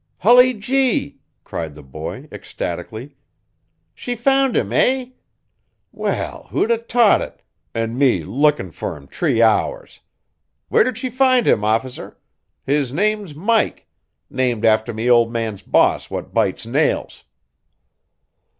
[0.17, 3.17] "Hully gee!" cried the boy, ecstatically.
[3.93, 5.09] "She found him, eh?
[5.91, 7.43] Well, who'd a t'ought it,
[7.75, 9.99] an' me lookin' fer him tree hours.
[10.69, 12.17] Where did she find him, officer?
[12.65, 13.85] His name's Mike
[14.27, 17.23] named after me old man's boss what bites nails."